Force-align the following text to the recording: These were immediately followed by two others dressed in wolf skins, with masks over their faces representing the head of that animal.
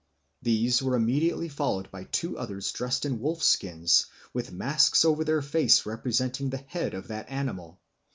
These 0.41 0.81
were 0.81 0.95
immediately 0.95 1.47
followed 1.47 1.91
by 1.91 2.05
two 2.05 2.35
others 2.35 2.71
dressed 2.71 3.05
in 3.05 3.19
wolf 3.19 3.43
skins, 3.43 4.07
with 4.33 4.51
masks 4.51 5.05
over 5.05 5.23
their 5.23 5.43
faces 5.43 5.85
representing 5.85 6.49
the 6.49 6.57
head 6.57 6.95
of 6.95 7.09
that 7.09 7.29
animal. 7.29 7.79